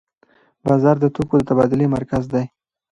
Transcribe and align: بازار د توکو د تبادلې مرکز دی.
بازار 0.65 0.95
د 0.99 1.05
توکو 1.15 1.35
د 1.39 1.41
تبادلې 1.49 1.85
مرکز 1.95 2.23
دی. 2.33 2.45